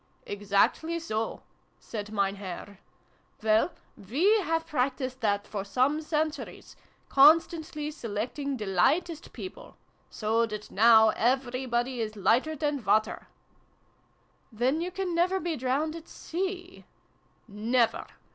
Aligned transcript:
"Exactly 0.25 0.97
so," 0.97 1.43
said 1.79 2.11
Mein 2.11 2.37
Herr." 2.37 2.79
Well, 3.43 3.71
we 3.95 4.39
have 4.39 4.65
practised 4.65 5.21
that 5.21 5.45
for 5.45 5.63
some 5.63 6.01
centuries 6.01 6.75
con 7.07 7.37
stantly 7.39 7.93
selecting 7.93 8.57
the 8.57 8.65
lightest 8.65 9.31
people: 9.31 9.77
so 10.09 10.47
that, 10.47 10.71
now, 10.71 11.09
everybody 11.09 12.01
is 12.01 12.15
lighter 12.15 12.55
than 12.55 12.83
water."" 12.83 13.27
Then 14.61 14.81
you 14.81 14.91
never 15.13 15.35
can 15.35 15.43
be 15.43 15.55
drowned 15.55 15.95
at 15.95 16.07
sea 16.07 16.83
?""Never 17.47 18.07